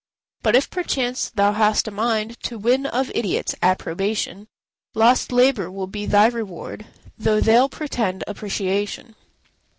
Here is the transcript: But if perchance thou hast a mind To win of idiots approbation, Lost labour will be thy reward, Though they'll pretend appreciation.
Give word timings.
But 0.41 0.55
if 0.55 0.67
perchance 0.67 1.29
thou 1.29 1.51
hast 1.53 1.87
a 1.87 1.91
mind 1.91 2.39
To 2.45 2.57
win 2.57 2.87
of 2.87 3.11
idiots 3.13 3.53
approbation, 3.61 4.47
Lost 4.95 5.31
labour 5.31 5.69
will 5.69 5.85
be 5.85 6.07
thy 6.07 6.25
reward, 6.25 6.87
Though 7.19 7.39
they'll 7.39 7.69
pretend 7.69 8.23
appreciation. 8.25 9.13